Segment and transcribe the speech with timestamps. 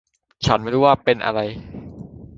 [0.45, 1.39] ฉันไม่รู้ว่าอะไรเป็นอะไร